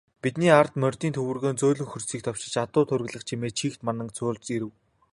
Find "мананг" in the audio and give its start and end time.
3.85-4.11